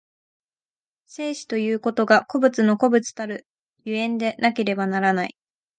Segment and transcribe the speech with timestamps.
[1.05, 3.45] 生死ということが個物の個物たる
[3.85, 5.35] 所以でなければならない。